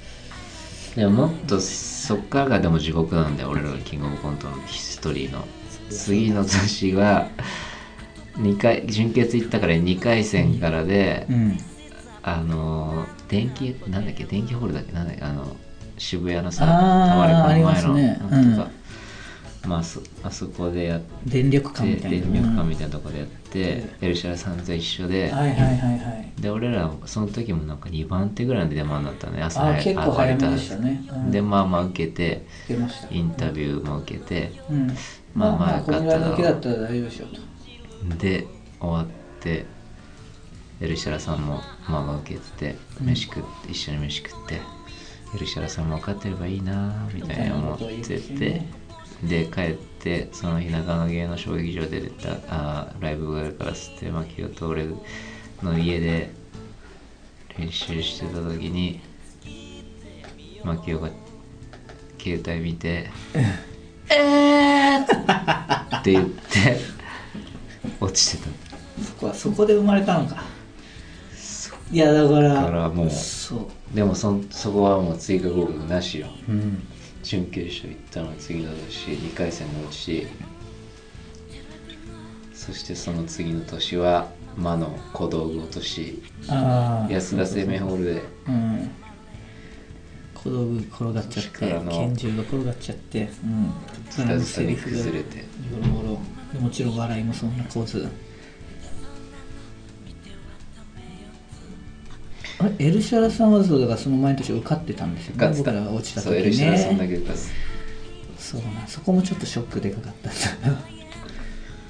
[0.94, 3.50] でももっとそっからがでも地獄なんだよ。
[3.50, 5.44] 俺らのキングオブコントのヒストリーの。
[5.90, 7.28] 次の年は
[8.36, 11.58] 2回準決行ったから2回戦からで、うん。
[12.26, 15.56] あの電気なんだっけ電気ホールだっけなんだっけあの
[15.98, 16.72] 渋谷のさタ
[17.16, 18.70] ワレコの前のなんとか、
[19.66, 22.26] まあそあそこでやって電力館みたいな。
[22.26, 26.40] 電力館みたいなとこでやって、エルシャラさんと一緒で、はいはいはいはい。
[26.40, 32.46] で俺らその時もなんか2番手ぐらいの出番だったね朝あ早い結構早めでしたね、うん、でまあまあ受けて
[33.10, 34.88] インタビューも受けてうん。
[35.34, 37.53] まあまあまあまあこのぐらいの受けだよかったら大丈夫でしょうと
[38.18, 38.46] で
[38.80, 39.06] 終わっ
[39.40, 39.66] て
[40.80, 44.60] エルシャラさんもまあまあ受けててうん飯食って、一緒に飯食って
[45.34, 48.62] エルシャラさんも分かってればいいなみたいな思ってて
[49.24, 54.86] うで帰ってその日中野芸能小劇場で出たあーライブがあるからっつって牧雄と俺
[55.62, 56.30] の家で
[57.58, 59.00] 練習してた時に
[60.62, 61.10] 牧雄が
[62.18, 63.10] 携帯見て
[64.10, 65.02] 「えー!」
[65.98, 66.93] って言って
[68.00, 69.02] 落ちてた。
[69.02, 70.42] そこはそこで生まれたのか。
[71.90, 73.56] いやだからだからもうそ
[73.92, 73.96] う。
[73.96, 76.28] でもそんそこはもう追加合格なしよ。
[76.48, 76.86] うん。
[77.22, 80.26] 準決勝行ったのは次の年2回戦の落ち
[82.52, 86.22] そしてその次の年は魔の小道具落とし。
[87.08, 88.22] 安田生命ホールで。
[88.48, 88.90] うん。
[90.34, 93.72] 小道具転がっちゃって拳銃が転がっちゃってうん。
[94.10, 95.44] ズタズタに崩れて。
[95.70, 96.14] ゴロゴロ。
[96.14, 98.08] でもちろん笑いもそんな構図。
[102.58, 102.86] あれ？
[102.86, 105.72] エルシャラさんはそうだからその前の年受かってたんですよ受かってた。
[105.72, 107.52] 僕らが落ちた時そうエルシャラさんだねけ受かす
[108.38, 110.32] そうなそこもちょっとショックでかかったん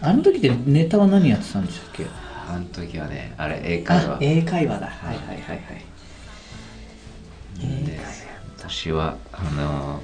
[0.11, 2.07] あの時ってネタは何やってたんでしたっけ？
[2.48, 4.87] あの時はねあれ英会あ話英会話だ。
[4.87, 5.16] はい。
[5.16, 5.85] はいはいはい
[7.87, 8.00] で
[8.59, 10.03] 私はあの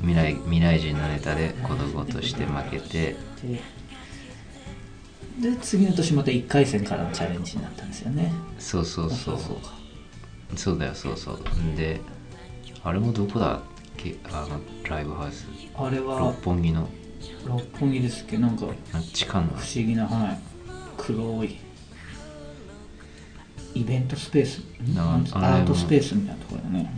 [0.00, 3.60] 未来未来人のネタで小道具落として負けてで
[5.40, 8.32] で次の年また1回戦からのチャレンジになったんですよね。
[8.58, 9.38] そうそうそう。
[9.38, 9.72] そうか
[10.56, 10.78] そう。
[10.78, 11.40] だよそうそう。
[11.76, 12.00] で
[12.82, 13.60] あれもどこだっ
[13.96, 14.16] け？
[14.32, 15.46] あのライブハウス。
[15.76, 16.88] あれは六本木の。
[17.44, 18.38] 六本木ですっけ？
[18.38, 19.48] なんかあ地下の。
[19.48, 20.40] 不思議なはい。
[20.96, 21.58] 黒い
[23.74, 24.60] イベントスペース？
[24.94, 26.94] ななんつアートスペースみたいなところだね、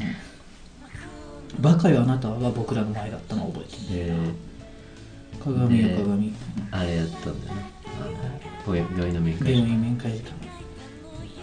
[1.57, 1.63] うん。
[1.63, 4.17] バカよあなたは僕らの前だったのを覚えてる。
[4.17, 4.17] で
[5.43, 6.35] 鏡よで鏡。
[6.71, 7.78] あれやったんだよね
[8.67, 9.53] 病病院の面会。
[9.53, 10.33] 病院面会時間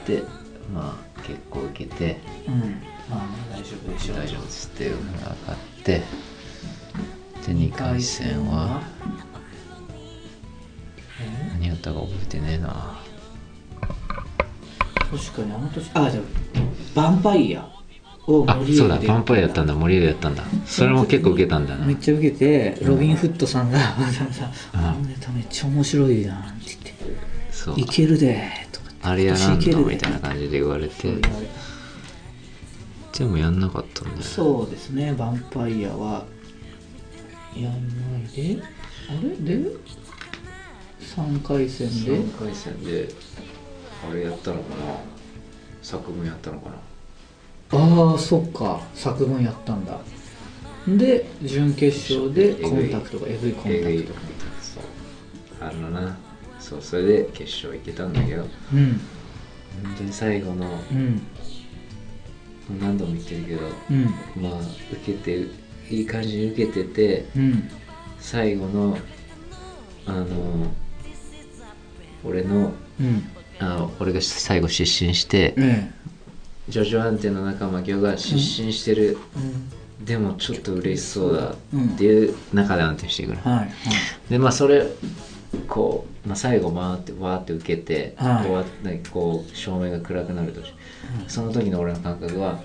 [0.05, 0.23] で
[0.73, 2.59] まあ結構受けてうん。
[3.09, 4.17] まあまあ大丈夫でしょう。
[4.17, 5.35] 大丈夫ですっていうのが上がっ
[5.83, 6.01] て
[7.45, 8.81] で2回戦は
[11.21, 12.99] え何やったか覚えてねえな。
[15.11, 16.23] 確かにあの年あじゃあ
[16.95, 17.69] ヴァンパイア
[18.27, 20.43] をあ森そうだでヴァンパイアやったんだ森でやったんだ。
[20.65, 21.85] それも結構受けたんだな。
[21.85, 26.93] めっちゃ受けてロビン・フットさんがわざわざ「うんあのネタめっちゃ面白いやん」って言って。
[27.51, 31.07] そう「いけるで」とかあれやらんのみたいな感じで言われて。
[33.17, 34.23] でもやんなかったんだよね。
[34.23, 36.25] そうですねヴァンパイアは
[37.55, 38.61] やんないで。
[39.07, 39.69] あれで
[40.99, 43.07] ？3回戦で？3回戦で
[44.09, 44.97] あれやったのかな？
[45.81, 46.75] 作文やったのかな？
[47.71, 48.81] ああそっか。
[48.93, 49.99] 作文やったんだ。
[50.87, 54.13] で準決勝でコンタクトがえぐいコンタクト
[54.61, 54.83] そう
[55.59, 56.17] あのな。
[56.59, 58.47] そうそれで決勝行けたんだけど。
[58.73, 59.01] うん。
[59.83, 61.21] 本当に最後のうん。
[62.79, 64.03] 何度も言ってるけどうん。
[64.41, 64.59] まあ
[64.91, 65.47] 受けて
[65.89, 67.69] いい感じに受けててうん。
[68.19, 68.97] 最後の
[70.05, 70.25] あの
[72.23, 73.23] 俺のうん。
[73.59, 75.89] あ俺が最後失神してえ
[76.67, 79.17] ジョジョアンテの仲間業が失神してる、
[80.03, 83.69] でもちょっと嬉しそうだっていう中で安定していくる、はいはい。
[84.29, 84.85] でまあそれ
[85.67, 88.43] こう、まあ、最後回ってわーって受けて、はい。
[88.43, 90.61] 終わってこう照明が暗くなると
[91.27, 92.59] その時の俺の感覚は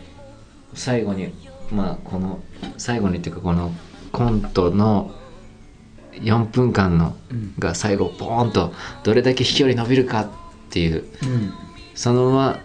[0.74, 1.32] 最後に
[1.70, 2.40] まあこの
[2.78, 3.72] 最後にっていうかこの
[4.12, 5.14] コントの
[6.12, 7.54] 4分間のうん。
[7.58, 8.72] が最後ポーンと
[9.04, 10.28] どれだけ飛距離伸びるかっ
[10.70, 11.04] ていう。
[11.22, 11.52] うん。
[11.94, 12.60] そのまま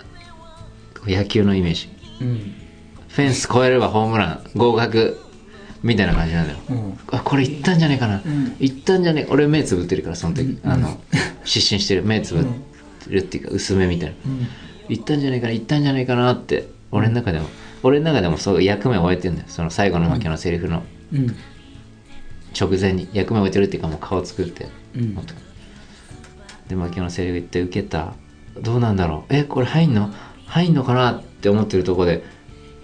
[1.11, 1.89] 野球のイメージ。
[2.21, 2.53] うん
[3.07, 5.17] フェンス越えればホームラン合格
[5.81, 6.59] みたいな感じなんだよ。
[6.69, 6.99] うん。
[7.11, 8.57] あこれいったんじゃねえかな、うん。
[8.59, 10.69] いったんじゃねえ俺目つぶってるからその時、うん。
[10.69, 10.99] あの
[11.45, 12.03] 失神してる。
[12.03, 14.15] 目つぶってるっていうか薄めみたいな。
[14.25, 14.93] うん。
[14.93, 17.45] いったんじゃねえかないったんじゃねえかなって俺の中でも
[17.83, 19.47] 俺の中でもそう役目を終えてんだよ。
[19.47, 20.83] その最後の負けのセリフの。
[21.13, 21.27] うん。
[22.59, 25.15] 直前に役目を終えてるっていうかもう顔作ってうん。
[26.67, 28.13] で負けのセリフ言って受けた。
[28.59, 29.33] どうなんだろう。
[29.33, 30.13] えこれ入んの？
[30.45, 32.23] 入んのかなって思ってるとこで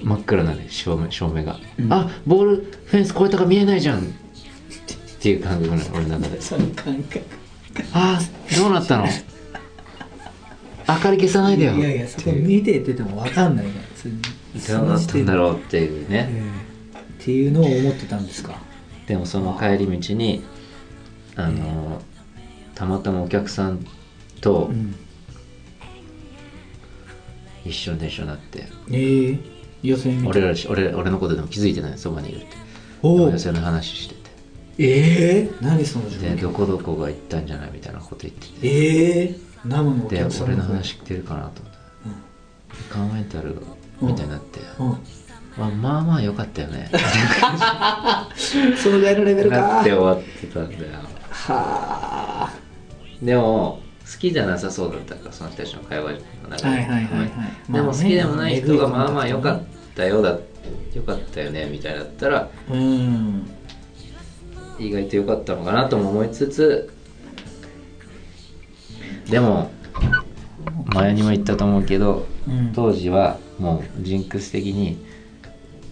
[0.02, 1.94] 真っ暗なのよ照明照明が、うん。
[1.94, 4.00] あボールフェンス越えたか見えないじゃん。
[4.00, 4.04] っ
[5.22, 6.42] ていう感覚なの俺の中で。
[6.42, 7.22] その感覚。
[7.94, 9.06] あーどうなったの？
[10.90, 11.74] 明かり消さないでよ。
[11.74, 14.14] いやいやそこ見ててても分かんないねそれ
[14.78, 16.30] どうなったんだろううっていうね、
[17.22, 18.58] っていうのを思ってたんですか？
[19.08, 20.44] でもその帰り道に
[21.36, 22.02] あの
[22.76, 23.86] たまたまお客さん
[24.42, 24.96] とうん
[27.66, 29.40] 一緒に電車になって、ええ
[29.84, 31.98] 予選見て俺ら俺俺のことでも気づいてない。
[31.98, 32.48] そばにいるって。
[33.02, 34.22] おお予選の話してて。
[34.78, 36.36] ええ何その状況。
[36.36, 38.68] でどこどこが行ったんじゃないみたいなこと言ってて。
[38.68, 41.74] ええ生のおで客さん俺の話聞いてるかなと思っ
[42.90, 43.56] たカーメンタル
[44.02, 44.92] みたいになって、うん。
[45.64, 46.90] あまあまあ良かったよね。
[48.82, 49.58] そのぐらいのレベルか。
[49.58, 50.84] なって終わってたんだよ。
[51.32, 52.54] はあ。
[53.22, 53.80] でも
[54.12, 56.12] 好きじゃなさそうだったからその人たちの会話
[56.44, 57.74] の中で、はいはいはいはい。
[57.74, 60.40] でも好きでもない人がまあまあ良かっったよだ
[60.94, 63.50] 良かったよねみたいだったらたうん。
[64.80, 66.92] 意外と良かったのかなとも思いつつ
[69.30, 69.70] でも
[70.94, 72.72] 前にも言ったと思うけどうん。
[72.74, 74.98] 当時はもうジンクス的に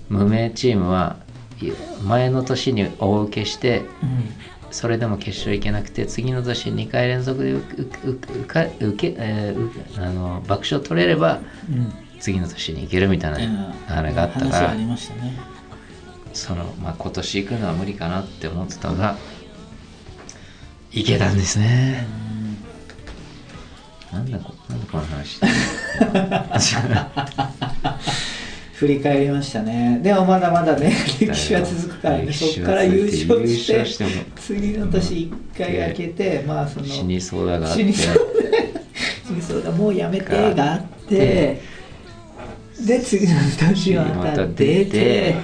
[0.08, 1.18] 無名チームは
[1.62, 1.72] い
[2.04, 9.56] 前の年に大受けしてうんそれでも決勝行けなくて次の年2回連続で受け、え
[9.98, 11.40] あの爆笑取れれば
[11.70, 11.94] うん。
[12.20, 15.40] 次の年に行けるみたいなあれがあったから話ありましたね。
[16.34, 19.18] その、まあ、今年行くのは無理かなって思ってたのが
[20.92, 22.06] 行けたんですね。
[24.12, 25.40] なんだこなんだこの話
[28.80, 30.00] 振り返りましたね。
[30.02, 34.06] でもまだまだね 歴史は続くからね歴そこから優勝して
[34.38, 37.84] 次の年1回開けてまあその死にそうだがあって。
[37.84, 37.94] 死に
[39.42, 39.72] そうだ。
[39.76, 41.60] もうやめてがあって
[42.80, 45.36] で次の年はまた出て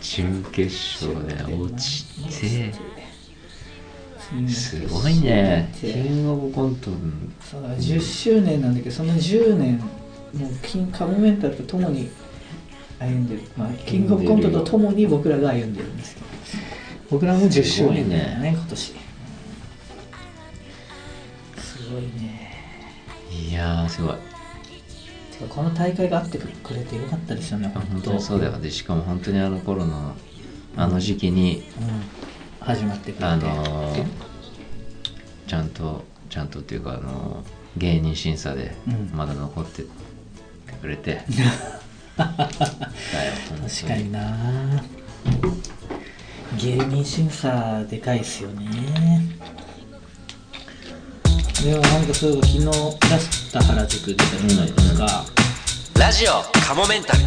[0.00, 0.72] 準決
[1.04, 2.06] 勝で落ち
[2.40, 2.72] て。
[4.46, 5.74] すごいね。
[5.80, 6.92] キングオブコント
[7.50, 9.78] そうだ10周年なんだけどその10年
[10.32, 12.08] もうキンカモメンタルとともに
[13.00, 16.26] 歩んでる、まあ、キングオブコントとともに僕らが歩んでるんですけど。
[17.10, 18.52] 僕らも10周年だよすごいね。
[18.54, 18.94] 今年。
[21.58, 22.52] すごいね。
[23.50, 24.16] いやーすごい。
[25.48, 28.12] この大会があってくれてよかったですよね本当。
[28.12, 28.58] にそうだよ。
[28.58, 30.14] でしかも本当にあの頃の
[30.76, 33.24] あの時期にうん、始まってくれて。
[33.24, 34.04] あのー
[35.46, 39.10] ちゃんとちゃんとっていうかあのー芸人審査でうん。
[39.16, 39.84] まだ残って
[40.80, 41.28] くれて、だよ本
[41.72, 41.79] 当
[42.20, 44.20] 確かにな。
[46.58, 48.66] 芸人審査でかいっすよね。
[51.62, 52.66] でもなんかそういえば昨日
[53.10, 55.24] ラスタ原宿出たじゃないですか、
[55.98, 57.20] ラジオカモメンタル